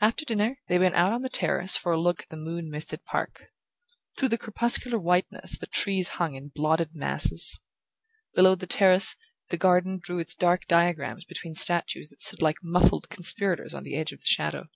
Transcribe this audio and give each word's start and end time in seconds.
After 0.00 0.24
dinner 0.24 0.60
they 0.68 0.78
went 0.78 0.94
out 0.94 1.12
on 1.12 1.22
the 1.22 1.28
terrace 1.28 1.76
for 1.76 1.90
a 1.90 2.00
look 2.00 2.22
at 2.22 2.28
the 2.28 2.36
moon 2.36 2.70
misted 2.70 3.04
park. 3.04 3.46
Through 4.16 4.28
the 4.28 4.38
crepuscular 4.38 5.00
whiteness 5.00 5.58
the 5.58 5.66
trees 5.66 6.06
hung 6.22 6.34
in 6.36 6.52
blotted 6.54 6.94
masses. 6.94 7.58
Below 8.36 8.54
the 8.54 8.68
terrace, 8.68 9.16
the 9.48 9.56
garden 9.56 9.98
drew 10.00 10.20
its 10.20 10.36
dark 10.36 10.68
diagrams 10.68 11.24
between 11.24 11.54
statues 11.54 12.10
that 12.10 12.20
stood 12.22 12.40
like 12.40 12.62
muffled 12.62 13.08
conspirators 13.08 13.74
on 13.74 13.82
the 13.82 13.96
edge 13.96 14.12
of 14.12 14.20
the 14.20 14.26
shadow. 14.26 14.68